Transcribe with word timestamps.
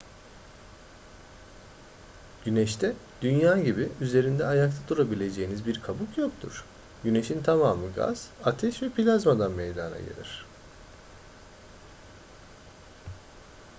güneşte 2.45 2.95
dünya 3.21 3.57
gibi 3.57 3.89
üzerinde 4.01 4.45
ayakta 4.45 4.87
durabileceğiniz 4.87 5.65
bir 5.67 5.81
kabuk 5.81 6.17
yoktur 6.17 6.63
güneşin 7.03 7.43
tamamı 7.43 7.93
gaz 7.95 8.27
ateş 8.45 8.81
ve 8.81 8.89
plazmadan 8.89 9.51
meydana 9.51 9.97
gelir 9.97 10.45